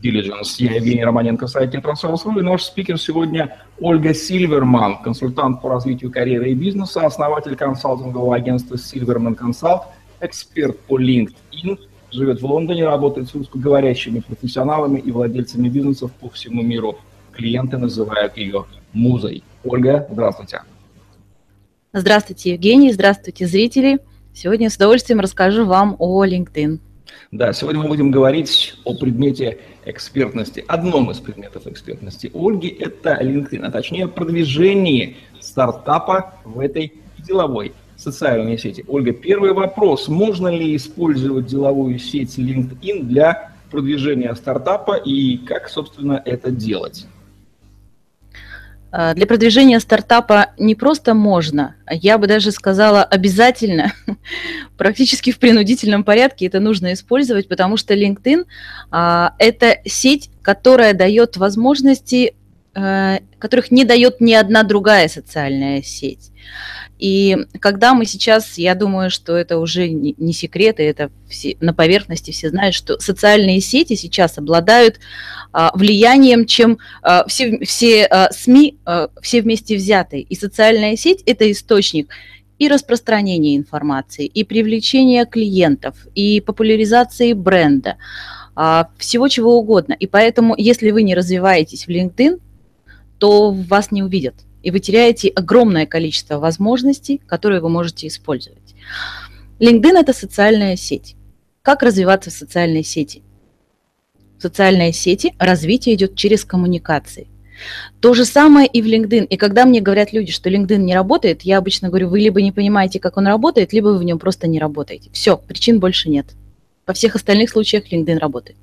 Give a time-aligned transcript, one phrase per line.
[0.00, 0.56] Diligence.
[0.58, 6.50] Я Евгений Романенко, сайт Трансферс.ру, и наш спикер сегодня Ольга Сильверман, консультант по развитию карьеры
[6.50, 9.82] и бизнеса, основатель консалтингового агентства Silverman Consult,
[10.20, 11.78] эксперт по LinkedIn,
[12.10, 16.98] живет в Лондоне, работает с русскоговорящими профессионалами и владельцами бизнесов по всему миру.
[17.32, 19.42] Клиенты называют ее музой.
[19.64, 20.62] Ольга, здравствуйте.
[21.92, 23.98] Здравствуйте, Евгений, здравствуйте, зрители.
[24.34, 26.78] Сегодня с удовольствием расскажу вам о LinkedIn.
[27.30, 33.64] Да, сегодня мы будем говорить о предмете экспертности, одном из предметов экспертности Ольги, это LinkedIn,
[33.64, 38.84] а точнее продвижение стартапа в этой деловой социальной сети.
[38.88, 40.08] Ольга, первый вопрос.
[40.08, 47.06] Можно ли использовать деловую сеть LinkedIn для продвижения стартапа и как, собственно, это делать?
[48.92, 53.94] А, для продвижения стартапа не просто можно, я бы даже сказала обязательно,
[54.76, 58.44] практически в принудительном порядке это нужно использовать, потому что LinkedIn
[58.90, 62.34] а,– это сеть, которая дает возможности,
[62.74, 66.32] которых не дает ни одна другая социальная сеть.
[67.02, 71.74] И когда мы сейчас, я думаю, что это уже не секрет, и это все, на
[71.74, 75.00] поверхности все знают, что социальные сети сейчас обладают
[75.52, 80.22] а, влиянием, чем а, все, все а, СМИ, а, все вместе взятые.
[80.22, 82.08] И социальная сеть– это источник
[82.60, 87.96] и распространения информации, и привлечения клиентов, и популяризации бренда,
[88.54, 89.94] а, всего чего угодно.
[89.94, 92.38] И поэтому, если вы не развиваетесь в LinkedIn,
[93.22, 94.34] то вас не увидят
[94.64, 98.74] и вы теряете огромное количество возможностей, которые вы можете использовать.
[99.60, 101.14] LinkedIn– это социальная сеть.
[101.62, 103.22] Как развиваться в социальной сети?
[104.38, 107.28] В социальной сети развитие идет через коммуникации.
[108.00, 109.26] То же самое и в LinkedIn.
[109.26, 112.50] И когда мне говорят люди, что LinkedIn не работает, я обычно говорю, вы либо не
[112.50, 115.10] понимаете, как он работает, либо вы в нем просто не работаете.
[115.12, 116.26] Все, причин больше нет.
[116.88, 118.58] Во всех остальных случаях LinkedIn работает.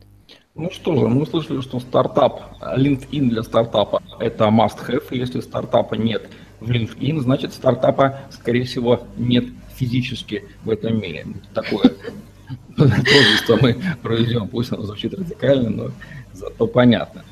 [0.56, 5.06] Ну что же, мы слышали, что стартап, LinkedIn для стартапа– это must-have.
[5.12, 6.30] Если стартапа нет
[6.60, 9.46] в LinkedIn, значит стартапа, скорее всего, нет
[9.76, 11.28] физически в этом мире.
[11.54, 11.94] Такое
[12.76, 14.48] творчество мы проведем.
[14.48, 15.92] Пусть оно звучит радикально, но
[16.34, 17.24] зато понятно.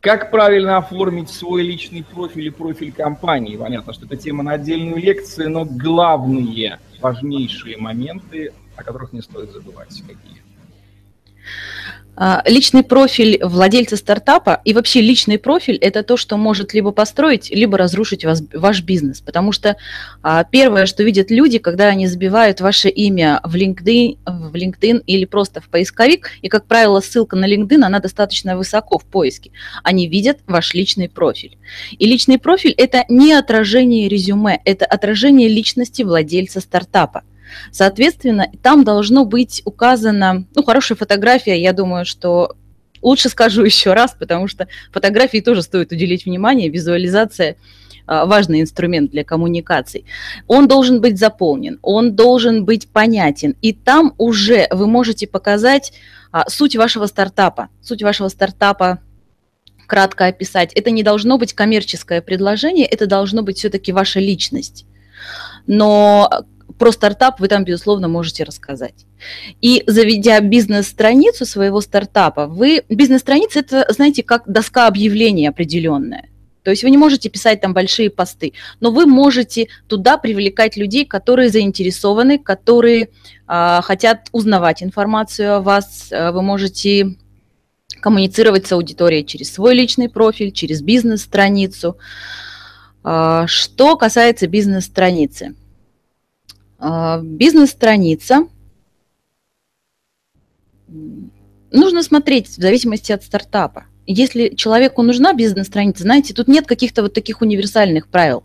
[0.00, 3.56] Как правильно оформить свой личный профиль и профиль компании?
[3.56, 9.50] Понятно, что это тема на отдельную лекцию, но главные, важнейшие моменты, о которых не стоит
[9.52, 10.42] забывать, какие?
[12.16, 17.50] А, личный профиль владельца стартапа и вообще личный профиль– это то, что может либо построить,
[17.50, 19.20] либо разрушить вас, ваш бизнес.
[19.20, 19.76] Потому что
[20.22, 25.24] а, первое, что видят люди, когда они забивают ваше имя в LinkedIn, в LinkedIn или
[25.24, 29.50] просто в поисковик, и, как правило, ссылка на LinkedIn, она достаточно высоко в поиске,
[29.82, 31.58] они видят ваш личный профиль.
[31.98, 37.22] И личный профиль– это не отражение резюме, это отражение личности владельца стартапа.
[37.70, 42.56] Соответственно, там должно быть указана, ну, хорошая фотография, я думаю, что
[43.02, 47.56] лучше скажу еще раз, потому что фотографии тоже стоит уделить внимание, визуализация
[48.06, 50.04] а, важный инструмент для коммуникаций.
[50.46, 55.92] Он должен быть заполнен, он должен быть понятен, и там уже вы можете показать
[56.30, 59.00] а, суть вашего стартапа, суть вашего стартапа
[59.86, 60.72] кратко описать.
[60.74, 64.86] Это не должно быть коммерческое предложение, это должно быть все-таки ваша личность.
[65.66, 66.30] Но
[66.78, 69.06] про стартап вы там, безусловно, можете рассказать.
[69.60, 72.82] И заведя бизнес-страницу своего стартапа, вы...
[72.88, 76.28] Бизнес-страница– это, знаете, как доска объявлений определенная.
[76.62, 81.04] То есть вы не можете писать там большие посты, но вы можете туда привлекать людей,
[81.04, 83.10] которые заинтересованы, которые
[83.46, 86.08] э, хотят узнавать информацию о вас.
[86.10, 87.16] Вы можете
[88.00, 91.98] коммуницировать с аудиторией через свой личный профиль, через бизнес-страницу.
[93.04, 95.63] Э, что касается бизнес-страницы– а,
[96.78, 98.48] бизнес-страница.
[101.70, 103.86] Нужно смотреть в зависимости от стартапа.
[104.06, 108.44] Если человеку нужна бизнес-страница, знаете, тут нет каких-то вот таких универсальных правил,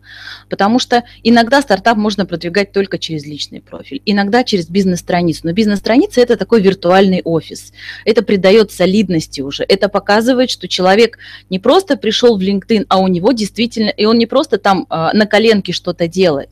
[0.49, 5.41] потому что иногда стартап можно продвигать только через личный профиль, иногда через бизнес-страницу.
[5.43, 7.73] Но бизнес-страница– это такой виртуальный офис.
[8.05, 9.63] Это придает солидности уже.
[9.63, 11.17] Это показывает, что человек
[11.49, 15.09] не просто пришел в LinkedIn, а у него действительно, и он не просто там э,
[15.13, 16.49] на коленке что-то делает,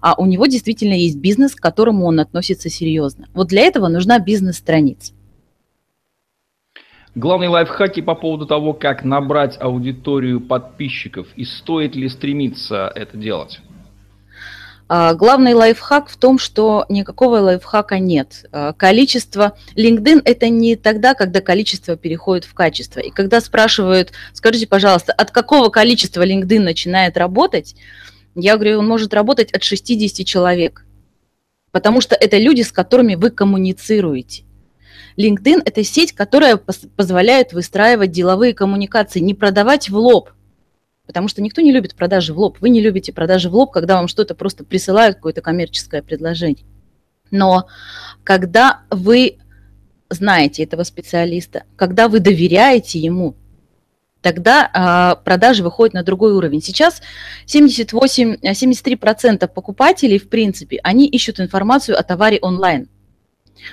[0.00, 3.28] а у него действительно есть бизнес, к которому он относится серьезно.
[3.34, 5.12] Вот для этого нужна бизнес-страница.
[7.14, 13.60] Главные лайфхаки по поводу того, как набрать аудиторию подписчиков и стоит ли стремиться это делать?
[14.88, 18.44] А, главный лайфхак в том, что никакого лайфхака нет.
[18.52, 19.56] А, количество...
[19.74, 23.00] LinkedIn– это не тогда, когда количество переходит в качество.
[23.00, 27.74] И когда спрашивают, скажите, пожалуйста, от какого количества LinkedIn начинает работать,
[28.34, 30.84] я говорю, он может работать от 60 человек,
[31.70, 34.44] потому что это люди, с которыми вы коммуницируете.
[35.16, 40.30] LinkedIn– это сеть, которая позволяет выстраивать деловые коммуникации, не продавать в лоб–
[41.06, 42.58] Потому что никто не любит продажи в лоб.
[42.60, 46.64] Вы не любите продажи в лоб, когда вам что-то просто присылают, какое-то коммерческое предложение.
[47.30, 47.66] Но
[48.24, 49.38] когда вы
[50.08, 53.34] знаете этого специалиста, когда вы доверяете ему,
[54.22, 56.62] тогда а, продажи выходят на другой уровень.
[56.62, 57.02] Сейчас
[57.46, 62.88] 78, 73% покупателей, в принципе, они ищут информацию о товаре онлайн.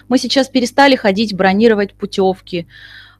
[0.07, 2.67] Мы сейчас перестали ходить, бронировать путевки,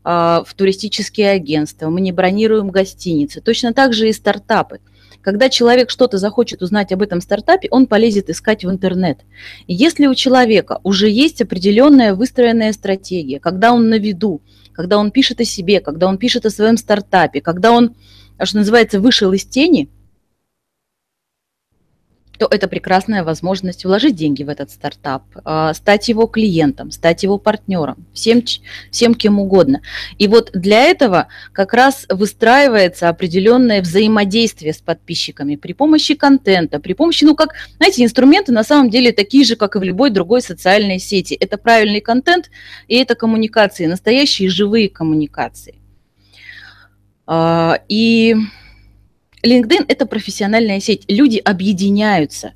[0.04, 3.42] а, в туристические агентства, мы не бронируем гостиницы.
[3.42, 4.80] Точно так же и стартапы.
[5.22, 9.20] Когда человек что-то захочет узнать об этом стартапе, он полезет искать в интернет.
[9.68, 14.42] Если у человека уже есть определенная выстроенная стратегия, когда он на виду,
[14.80, 17.98] когда он пишет о себе, когда он пишет о своем стартапе, когда он,
[18.42, 19.90] что называется, вышел из тени–
[22.39, 27.38] то это прекрасная возможность вложить деньги в этот стартап, а, стать его клиентом, стать его
[27.38, 28.41] партнером, всем,
[28.91, 29.81] всем кем угодно.
[30.18, 36.94] И вот для этого как раз выстраивается определенное взаимодействие с подписчиками при помощи контента, при
[36.94, 40.42] помощи, ну как, знаете, инструменты на самом деле такие же, как и в любой другой
[40.42, 41.33] социальной сети.
[41.33, 42.50] Это правильный контент
[42.88, 45.75] и это коммуникации, настоящие живые коммуникации.
[47.27, 48.33] А, и
[49.44, 51.06] LinkedIn– это профессиональная сеть.
[51.07, 52.53] Люди объединяются.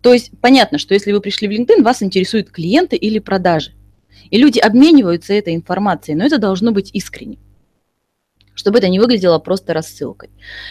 [0.00, 3.72] То есть понятно, что если вы пришли в LinkedIn, вас интересуют клиенты или продажи.
[4.30, 7.38] И люди обмениваются этой информацией, но это должно быть искренне,
[8.54, 10.30] чтобы это не выглядело просто рассылкой.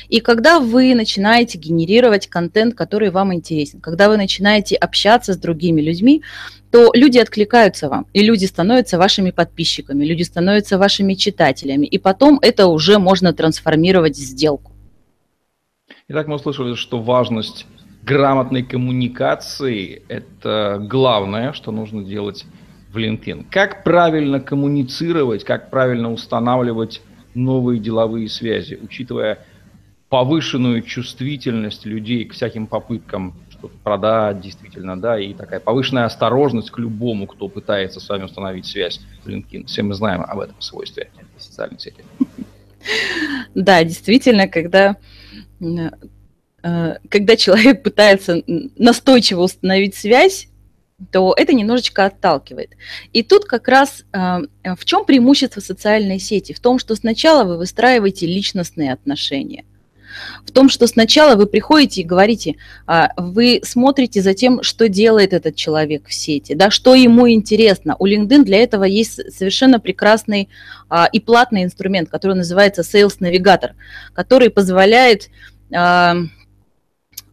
[0.09, 5.81] И когда вы начинаете генерировать контент, который вам интересен, когда вы начинаете общаться с другими
[5.81, 6.23] людьми,
[6.71, 12.39] то люди откликаются вам, и люди становятся вашими подписчиками, люди становятся вашими читателями, и потом
[12.41, 14.70] это уже можно трансформировать в сделку.
[16.13, 17.65] Итак, мы услышали, что важность
[18.03, 22.45] грамотной коммуникации– это главное, что нужно делать
[22.91, 23.45] в LinkedIn.
[23.49, 27.01] Как правильно коммуницировать, как правильно устанавливать
[27.33, 29.45] новые деловые связи, учитывая
[30.09, 36.77] повышенную чувствительность людей к всяким попыткам что-то продать действительно, да, и такая повышенная осторожность к
[36.77, 39.67] любому, кто пытается с вами установить связь в LinkedIn.
[39.67, 42.03] Все мы знаем об этом свойстве социальной сети.
[43.55, 44.97] Да, действительно, когда
[46.61, 50.47] когда человек пытается настойчиво установить связь,
[51.11, 52.71] то это немножечко отталкивает.
[53.11, 54.17] И тут как раз э,
[54.75, 56.53] в чем преимущество социальной сети?
[56.53, 59.65] В том, что сначала вы выстраиваете личностные отношения.
[60.45, 62.55] В том, что сначала вы приходите и говорите,
[62.85, 67.95] а, вы смотрите за тем, что делает этот человек в сети, да, что ему интересно.
[67.99, 70.49] У LinkedIn для этого есть совершенно прекрасный
[70.89, 73.71] а, и платный инструмент, который называется Sales Navigator,
[74.13, 75.29] который позволяет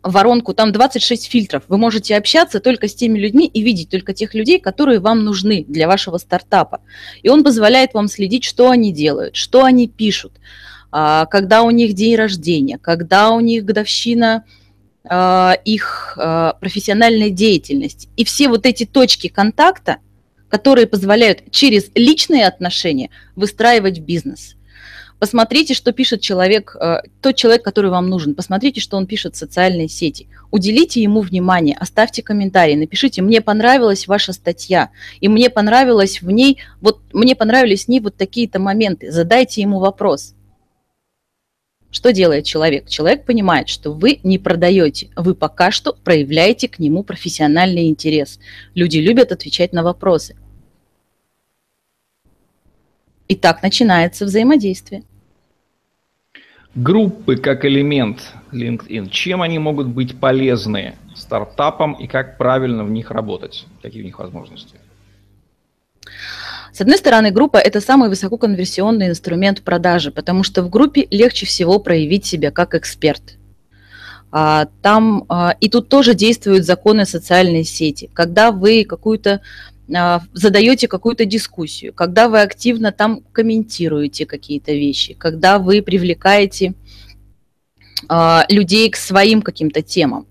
[0.02, 1.64] воронку, там 26 фильтров.
[1.69, 5.64] Вы можете общаться только с теми людьми и видеть только тех людей, которые вам нужны
[5.67, 6.81] для вашего стартапа.
[7.23, 10.32] И он позволяет вам следить, что они делают, что они пишут,
[10.90, 14.44] а, когда у них день рождения, когда у них годовщина
[15.05, 16.19] а, их
[16.61, 18.08] профессиональной деятельности.
[18.17, 19.98] И все вот эти точки контакта,
[20.48, 24.55] которые позволяют через личные отношения выстраивать бизнес–
[25.19, 28.34] Посмотрите, что пишет человек, э, тот человек, который вам нужен.
[28.37, 30.29] Посмотрите, что он пишет в социальной сети.
[30.53, 36.58] Уделите ему внимание, оставьте комментарий, напишите, мне понравилась ваша статья, и мне понравилось в ней,
[36.81, 39.10] вот мне понравились в ней вот такие-то моменты.
[39.10, 40.34] Задайте ему вопрос.
[41.91, 42.89] Что делает человек?
[42.89, 48.39] Человек понимает, что вы не продаете, вы пока что проявляете к нему профессиональный интерес.
[48.75, 50.37] Люди любят отвечать на вопросы.
[53.29, 55.03] И так начинается взаимодействие.
[56.75, 63.11] Группы как элемент LinkedIn, чем они могут быть полезны стартапам и как правильно в них
[63.11, 63.67] работать?
[63.82, 64.77] Какие у них возможности?
[66.73, 71.81] С одной стороны, группа– это самый высококонверсионный инструмент продажи, потому что в группе легче всего
[71.81, 73.37] проявить себя как эксперт.
[74.31, 78.11] А, там, а, и тут тоже действуют законы социальной сети.
[78.13, 79.41] Когда вы какую-то
[80.33, 86.75] задаете какую-то дискуссию, когда вы активно там комментируете какие-то вещи, когда вы привлекаете
[88.09, 90.27] а, людей к своим каким-то темам.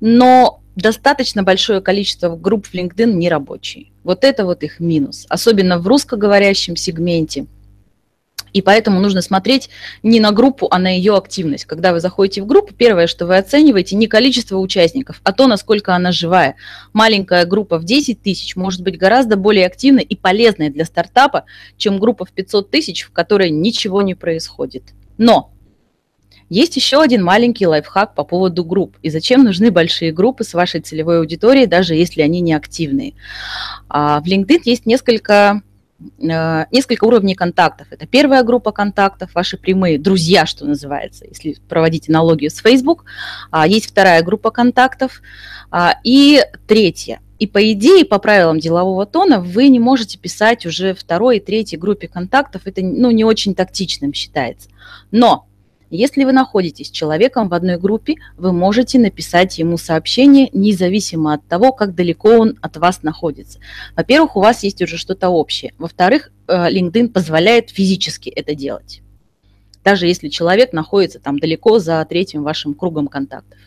[0.00, 3.86] Но достаточно большое количество групп в LinkedIn не рабочие.
[4.02, 7.46] Вот это вот их минус, особенно в русскоговорящем сегменте.
[8.54, 9.68] И поэтому нужно смотреть
[10.02, 11.64] не на группу, а на ее активность.
[11.66, 15.94] Когда вы заходите в группу, первое, что вы оцениваете, не количество участников, а то, насколько
[15.94, 16.54] она живая.
[16.92, 21.44] Маленькая группа в 10 тысяч может быть гораздо более активной и полезной для стартапа,
[21.76, 24.94] чем группа в 500 тысяч, в которой ничего не происходит.
[25.18, 25.50] Но
[26.48, 28.96] есть еще один маленький лайфхак по поводу групп.
[29.02, 33.14] И зачем нужны большие группы с вашей целевой аудиторией, даже если они не активные.
[33.88, 35.62] А, в LinkedIn есть несколько
[36.18, 37.88] несколько уровней контактов.
[37.90, 43.04] Это первая группа контактов, ваши прямые друзья, что называется, если проводить аналогию с Facebook.
[43.50, 45.22] А, есть вторая группа контактов.
[45.70, 47.20] А, и третья.
[47.38, 51.78] И по идее, по правилам делового тона, вы не можете писать уже второй и третьей
[51.78, 52.62] группе контактов.
[52.64, 54.68] Это ну, не очень тактичным считается.
[55.10, 55.46] Но
[55.96, 61.46] если вы находитесь с человеком в одной группе, вы можете написать ему сообщение, независимо от
[61.46, 63.60] того, как далеко он от вас находится.
[63.96, 65.72] Во-первых, у вас есть уже что-то общее.
[65.78, 69.02] Во-вторых, э, LinkedIn позволяет физически это делать.
[69.84, 73.58] Даже если человек находится там далеко за третьим вашим кругом контактов.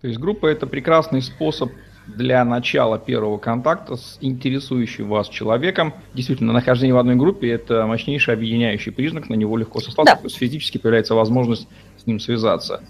[0.00, 1.70] То есть группа это прекрасный способ
[2.16, 5.94] для начала первого контакта с интересующим вас человеком.
[6.14, 10.20] Действительно, нахождение в одной группе– это мощнейший объединяющий признак, на него легко сослаться, да.
[10.20, 12.82] то есть физически появляется возможность с ним связаться.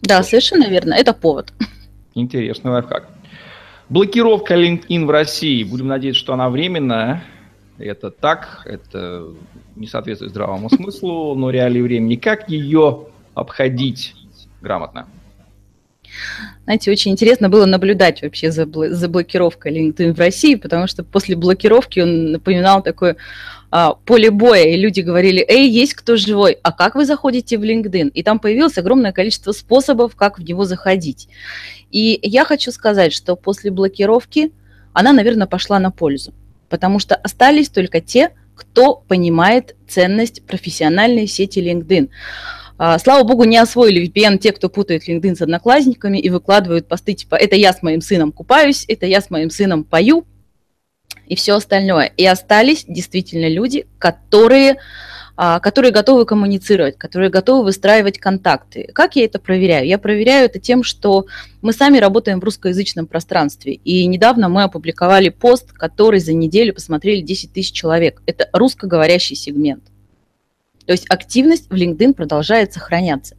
[0.00, 0.30] Да, Что?
[0.30, 1.52] совершенно верно, это повод.
[2.14, 3.08] Интересный лайфхак.
[3.88, 5.64] Блокировка LinkedIn в России.
[5.64, 7.24] Будем надеяться, что она временная.
[7.78, 9.28] Это так, это
[9.76, 12.16] не соответствует здравому смыслу, но реалии времени.
[12.16, 14.14] Как ее обходить
[14.60, 15.08] грамотно?
[16.64, 21.36] Знаете, очень интересно было наблюдать вообще за, за блокировкой LinkedIn в России, потому что после
[21.36, 23.16] блокировки он напоминал такое
[23.70, 27.62] а, поле боя, и люди говорили, эй, есть кто живой, а как вы заходите в
[27.62, 28.10] LinkedIn?
[28.10, 31.28] И там появилось огромное количество способов, как в него заходить.
[31.90, 34.52] И я хочу сказать, что после блокировки
[34.92, 36.34] она, наверное, пошла на пользу,
[36.68, 42.10] потому что остались только те, кто понимает ценность профессиональной сети LinkedIn.
[42.84, 47.14] А, слава богу, не освоили VPN те, кто путает LinkedIn с одноклассниками и выкладывают посты
[47.14, 50.26] типа «это я с моим сыном купаюсь», «это я с моим сыном пою»
[51.28, 52.06] и все остальное.
[52.16, 54.78] И остались действительно люди, которые
[55.36, 58.90] а, которые готовы коммуницировать, которые готовы выстраивать контакты.
[58.92, 59.86] Как я это проверяю?
[59.86, 61.26] Я проверяю это тем, что
[61.60, 63.74] мы сами работаем в русскоязычном пространстве.
[63.74, 68.22] И недавно мы опубликовали пост, который за неделю посмотрели 10 тысяч человек.
[68.26, 69.91] Это русскоговорящий сегмент.
[70.86, 73.36] То есть активность в LinkedIn продолжает сохраняться.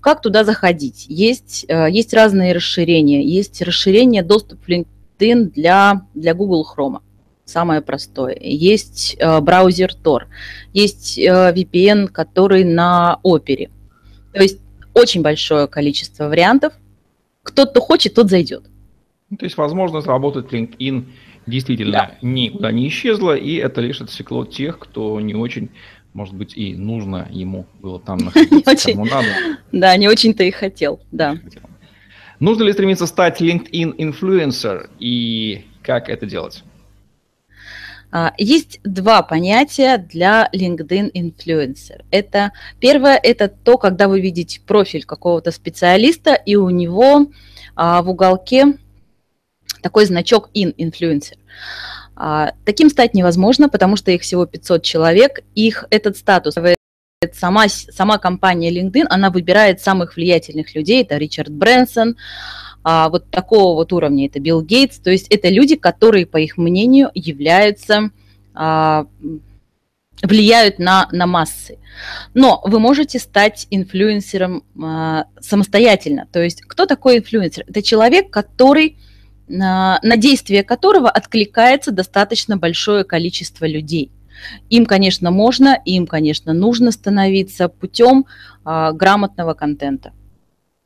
[0.00, 1.06] Как туда заходить?
[1.08, 3.24] Есть, э, есть разные расширения.
[3.24, 7.00] Есть расширение доступ в LinkedIn для, для Google Chrome.
[7.44, 8.36] Самое простое.
[8.40, 10.22] Есть э, браузер Tor.
[10.72, 13.68] Есть э, VPN, который на Opera.
[14.32, 14.60] То есть
[14.94, 16.72] очень большое количество вариантов.
[17.42, 18.64] Кто-то хочет, тот зайдет.
[19.28, 21.06] Ну, то есть возможность работать LinkedIn
[21.46, 22.16] действительно да.
[22.22, 25.70] никуда не исчезла, и это лишь отсекло тех, кто не очень
[26.12, 29.28] может быть, и нужно ему было там находиться, кому надо.
[29.72, 31.36] Да, не очень-то и хотел, да.
[32.38, 36.64] Нужно ли стремиться стать LinkedIn инфлюенсер и как это делать?
[38.12, 42.04] А, есть два понятия для LinkedIn инфлюенсер.
[42.10, 47.26] Это первое, это то, когда вы видите профиль какого-то специалиста, и у него
[47.76, 48.78] а, в уголке
[49.82, 51.36] такой значок in influencer.
[52.22, 55.40] А, таким стать невозможно, потому что их всего 500 человек.
[55.54, 56.54] Их этот статус
[57.32, 61.02] сама, сама компания LinkedIn, она выбирает самых влиятельных людей.
[61.02, 62.18] Это Ричард Брэнсон,
[62.84, 64.98] а, вот такого вот уровня, это Билл Гейтс.
[64.98, 68.10] То есть это люди, которые, по их мнению, являются
[68.52, 69.06] а,
[70.22, 71.78] влияют на, на массы.
[72.34, 76.28] Но вы можете стать инфлюенсером а, самостоятельно.
[76.30, 77.64] То есть кто такой инфлюенсер?
[77.66, 78.98] Это человек, который
[79.50, 84.10] на, действие которого откликается достаточно большое количество людей.
[84.70, 88.26] Им, конечно, можно, им, конечно, нужно становиться путем
[88.64, 90.12] а, грамотного контента,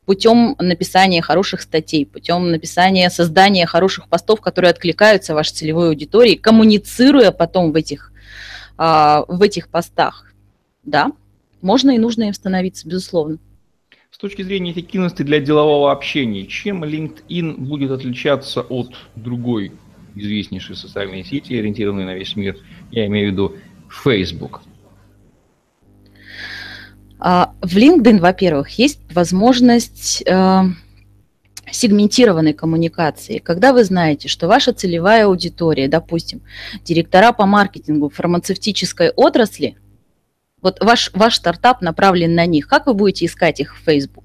[0.05, 7.31] путем написания хороших статей, путем написания, создания хороших постов, которые откликаются вашей целевой аудитории, коммуницируя
[7.31, 8.11] потом в этих,
[8.77, 10.33] а, в этих постах.
[10.83, 11.11] Да,
[11.61, 13.37] можно и нужно им становиться, безусловно.
[14.25, 19.71] Точки зрения эффективности для делового общения, чем LinkedIn будет отличаться от другой
[20.15, 22.57] известнейшей социальной сети, ориентированной на весь мир,
[22.89, 23.55] я имею в виду
[24.03, 24.61] Facebook?
[27.19, 30.61] А, в LinkedIn, во-первых, есть возможность э,
[31.71, 33.37] сегментированной коммуникации.
[33.37, 36.41] Когда вы знаете, что ваша целевая аудитория, допустим,
[36.83, 39.77] директора по маркетингу фармацевтической отрасли–
[40.65, 42.67] вот ваш, ваш стартап направлен на них.
[42.67, 44.23] Как вы будете искать их в Facebook?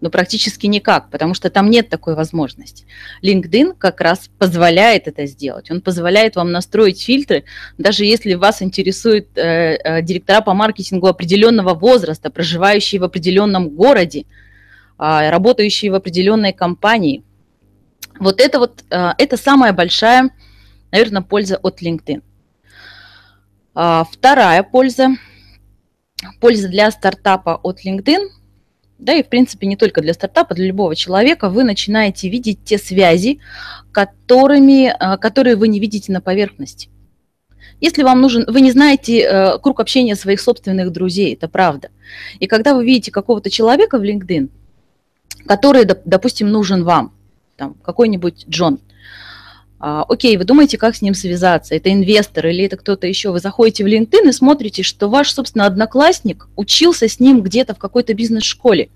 [0.00, 2.86] Ну, практически никак, потому что там нет такой возможности.
[3.22, 5.70] LinkedIn как раз позволяет это сделать.
[5.70, 7.44] Он позволяет вам настроить фильтры,
[7.78, 14.24] даже если вас интересует э, э, директора по маркетингу определенного возраста, проживающие в определенном городе,
[14.98, 17.22] э, работающие в определенной компании.
[18.18, 20.30] Вот это вот, э, это самая большая,
[20.90, 22.22] наверное, польза от LinkedIn.
[23.78, 25.10] А, вторая польза,
[26.40, 28.30] польза для стартапа от LinkedIn–
[28.98, 32.78] да и в принципе не только для стартапа, для любого человека, вы начинаете видеть те
[32.78, 33.40] связи,
[33.92, 36.88] которыми, э, которые вы не видите на поверхности.
[37.80, 41.90] Если вам нужен, вы не знаете э, круг общения своих собственных друзей, это правда.
[42.40, 44.48] И когда вы видите какого-то человека в LinkedIn,
[45.46, 47.12] который, допустим, нужен вам,
[47.56, 48.85] там, какой-нибудь Джон, а,
[49.78, 51.74] окей, вы думаете, как с ним связаться?
[51.74, 53.30] Это инвестор или это кто-то еще?
[53.30, 57.78] Вы заходите в LinkedIn и смотрите, что ваш, собственно, одноклассник учился с ним где-то в
[57.78, 58.88] какой-то бизнес-школе.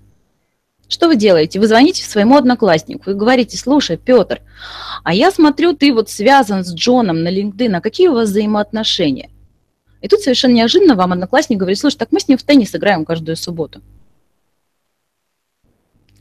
[0.87, 1.59] Что вы делаете?
[1.59, 4.41] Вы звоните своему однокласснику и говорите, слушай, Петр,
[5.05, 9.29] а я смотрю, ты вот связан с Джоном на LinkedIn, а какие у вас взаимоотношения?
[10.01, 13.05] И тут совершенно неожиданно вам одноклассник говорит, слушай, так мы с ним в теннис играем
[13.05, 13.81] каждую субботу.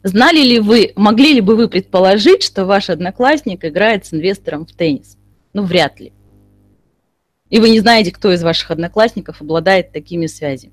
[0.03, 4.73] Знали ли вы, могли ли бы вы предположить, что ваш одноклассник играет с инвестором в
[4.73, 5.19] теннис?
[5.53, 6.13] Ну, вряд ли.
[7.51, 10.73] И вы не знаете, кто из ваших одноклассников обладает такими связями.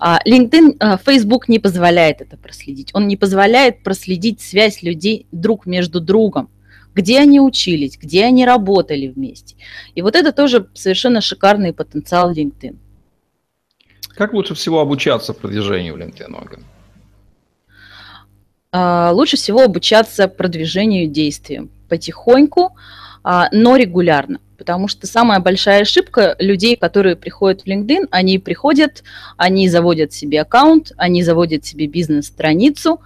[0.00, 2.90] А, LinkedIn, а, Facebook не позволяет это проследить.
[2.92, 6.50] Он не позволяет проследить связь людей друг между другом
[6.94, 9.54] где они учились, где они работали вместе.
[9.94, 12.76] И вот это тоже совершенно шикарный потенциал LinkedIn.
[14.16, 16.60] Как лучше всего обучаться продвижению в LinkedIn?
[18.70, 22.76] А, лучше всего обучаться продвижению действиям потихоньку,
[23.24, 24.40] а, но регулярно.
[24.58, 29.04] Потому что самая большая ошибка людей, которые приходят в LinkedIn, они приходят,
[29.36, 33.00] они заводят себе аккаунт, они заводят себе бизнес-страницу,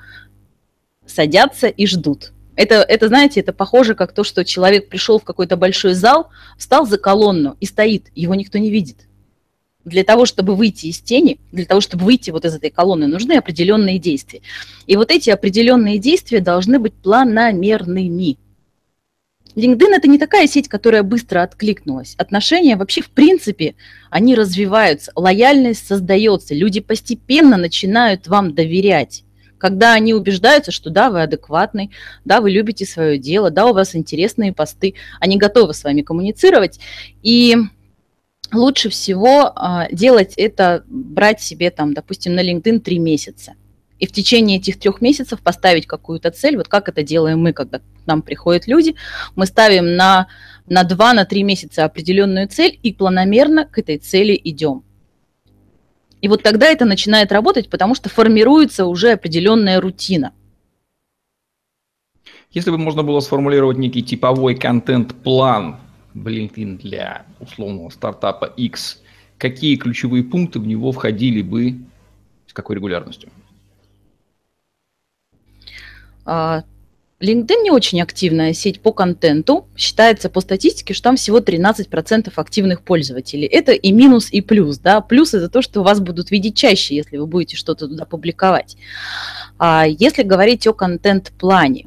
[1.07, 2.33] садятся и ждут.
[2.57, 6.29] Это, это, знаете, это похоже как то, что человек пришел в какой-то большой зал,
[6.59, 9.07] встал за колонну и стоит, его никто не видит
[9.85, 13.35] для того, чтобы выйти из тени, для того, чтобы выйти вот из этой колонны, нужны
[13.35, 14.41] определенные действия.
[14.87, 18.39] И вот эти определенные действия должны быть планомерными.
[19.55, 22.15] LinkedIn это не такая сеть, которая быстро откликнулась.
[22.17, 23.75] Отношения вообще в принципе,
[24.11, 29.25] они развиваются, лояльность создается, люди постепенно начинают вам доверять.
[29.59, 31.91] Когда они убеждаются, что да, вы адекватный,
[32.25, 36.81] да, вы любите свое дело, да, у вас интересные посты, они готовы с вами коммуницировать.
[37.23, 37.57] И
[38.53, 43.55] лучше всего а, делать это, брать себе там, допустим, на LinkedIn три месяца.
[43.99, 47.79] И в течение этих трех месяцев поставить какую-то цель, вот как это делаем мы, когда
[47.79, 48.97] к нам приходят люди,
[49.37, 50.27] мы ставим на,
[50.67, 54.83] на два, на три месяца определенную цель и планомерно к этой цели идем.
[56.21, 60.33] И вот тогда это начинает работать, потому что формируется уже определенная рутина.
[62.51, 65.79] Если бы можно было сформулировать некий типовой контент-план
[66.15, 69.01] в LinkedIn для условного стартапа X,
[69.39, 71.77] какие ключевые пункты в него входили бы,
[72.47, 73.31] с какой регулярностью?
[76.25, 76.65] А,
[77.23, 79.69] LinkedIn не очень активная сеть по контенту.
[79.77, 83.47] Считается по статистике, что там всего 13% активных пользователей.
[83.47, 84.79] Это и минус, и плюс.
[84.79, 85.01] Да?
[85.01, 88.77] Плюс это то, что вас будут видеть чаще, если вы будете что-то туда публиковать.
[89.59, 91.87] А если говорить о контент-плане,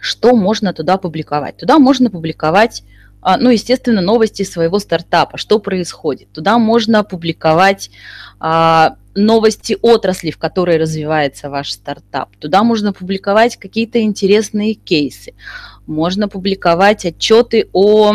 [0.00, 1.56] что можно туда публиковать?
[1.56, 2.84] Туда можно публиковать
[3.22, 6.32] ну, естественно, новости своего стартапа, что происходит.
[6.32, 7.90] Туда можно публиковать
[8.40, 12.36] а, новости отрасли, в которой развивается ваш стартап.
[12.38, 15.34] Туда можно публиковать какие-то интересные кейсы.
[15.86, 18.12] Можно публиковать отчеты о,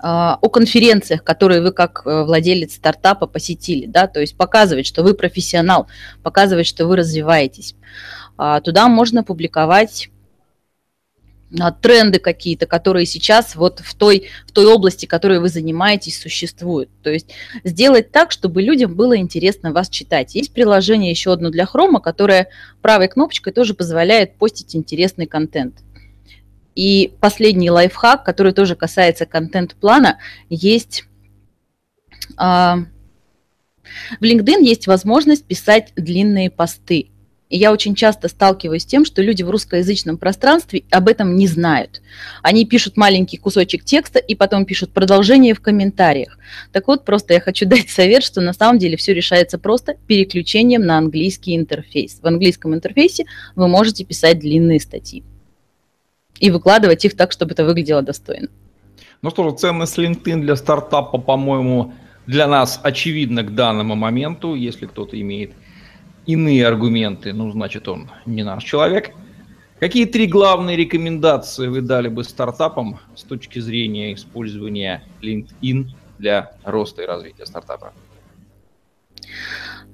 [0.00, 5.04] а, о конференциях, которые вы как э, владелец стартапа посетили, да, то есть показывать, что
[5.04, 5.86] вы профессионал,
[6.24, 7.76] показывать, что вы развиваетесь.
[8.64, 10.11] Туда можно публиковать а,
[11.80, 16.88] тренды какие-то, которые сейчас вот в той, в той области, которой вы занимаетесь, существуют.
[17.02, 17.30] То есть
[17.64, 20.34] сделать так, чтобы людям было интересно вас читать.
[20.34, 22.48] Есть приложение еще одно для Хрома, которое
[22.80, 25.82] правой кнопочкой тоже позволяет постить интересный контент.
[26.74, 31.04] И последний лайфхак, который тоже касается контент-плана, есть...
[32.36, 32.78] А,
[34.20, 37.11] в LinkedIn есть возможность писать длинные посты.
[37.52, 41.46] И я очень часто сталкиваюсь с тем, что люди в русскоязычном пространстве об этом не
[41.46, 42.00] знают.
[42.40, 46.38] Они пишут маленький кусочек текста и потом пишут продолжение в комментариях.
[46.72, 50.86] Так вот, просто я хочу дать совет, что на самом деле все решается просто переключением
[50.86, 52.20] на английский интерфейс.
[52.22, 55.22] В английском интерфейсе вы можете писать длинные статьи
[56.40, 58.48] и выкладывать их так, чтобы это выглядело достойно.
[59.20, 61.92] Ну что же, ценность LinkedIn для стартапа, по-моему,
[62.26, 64.54] для нас очевидна к данному моменту.
[64.54, 65.52] Если кто-то имеет
[66.26, 69.12] иные аргументы, ну, значит, он не наш человек.
[69.80, 75.86] Какие три главные рекомендации вы дали бы стартапам с точки зрения использования LinkedIn
[76.18, 77.92] для роста и развития стартапа?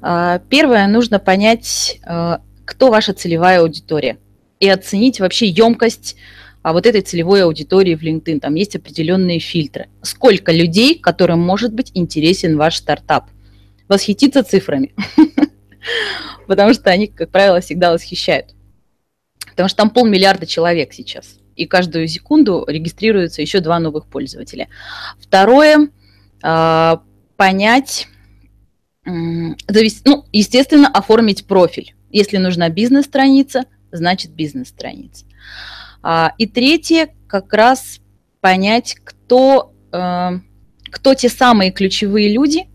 [0.03, 4.19] А, первое, нужно понять, э, кто ваша целевая аудитория
[4.61, 6.17] и оценить вообще емкость
[6.62, 8.41] а вот этой целевой аудитории в LinkedIn.
[8.41, 9.88] Там есть определенные фильтры.
[10.03, 13.31] Сколько людей, которым может быть интересен ваш стартап?
[13.88, 14.93] Восхититься цифрами,
[16.47, 18.55] потому что они, как правило, всегда восхищают.
[19.51, 24.69] Потому что там полмиллиарда человек сейчас, и каждую секунду регистрируются еще два новых пользователя.
[25.19, 25.88] Второе,
[26.43, 27.03] а,
[27.37, 28.07] понять,
[29.05, 29.57] ну,
[30.33, 31.95] естественно, оформить профиль.
[32.11, 35.25] Если нужна бизнес-страница, значит бизнес-страница.
[36.03, 38.01] А, и третье, как раз
[38.41, 40.31] понять, кто, э,
[40.91, 42.69] кто те самые ключевые люди,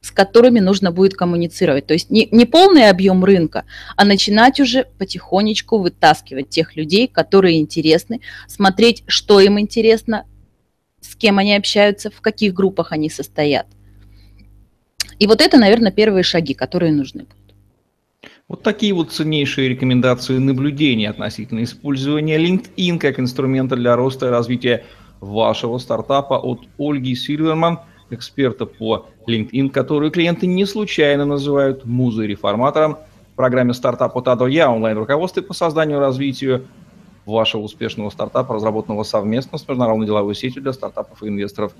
[0.00, 1.86] с которыми нужно будет коммуницировать.
[1.86, 3.64] То есть не, не полный объем рынка,
[3.96, 10.24] а начинать уже потихонечку вытаскивать тех людей, которые интересны, смотреть, что им интересно,
[11.00, 13.66] с кем они общаются, в каких группах они состоят.
[15.18, 17.36] И вот это, наверное, первые шаги, которые нужны будут.
[18.48, 24.84] Вот такие вот ценнейшие рекомендации наблюдения относительно использования LinkedIn как инструмента для роста и развития
[25.20, 27.80] вашего стартапа от Ольги Сильверман,
[28.12, 32.98] эксперта по LinkedIn, которую клиенты не случайно называют музой-реформатором
[33.32, 36.66] в программе «Стартап от Я» онлайн-руководстве по созданию и развитию
[37.26, 41.72] вашего успешного стартапа, разработанного совместно с международной деловой сетью для стартапов и инвесторов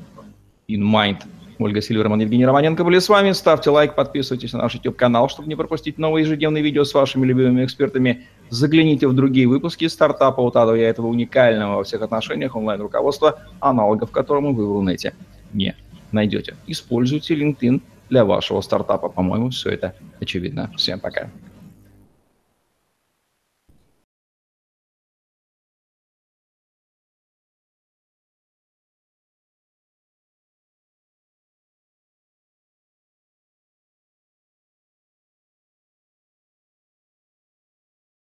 [0.68, 1.18] InMind.
[1.58, 3.32] Ольга Сильверман, Евгений Романенко были с вами.
[3.32, 7.64] Ставьте лайк, подписывайтесь на наш YouTube-канал, чтобы не пропустить новые ежедневные видео с вашими любимыми
[7.66, 8.26] экспертами.
[8.48, 14.54] Загляните в другие выпуски стартапа от я этого уникального во всех отношениях онлайн-руководства, аналогов которому
[14.54, 15.12] вы в Рунете
[15.52, 15.76] не
[16.12, 16.56] найдете.
[16.66, 19.08] Используйте LinkedIn для вашего стартапа.
[19.08, 20.70] По-моему, все это очевидно.
[20.76, 21.30] Всем пока.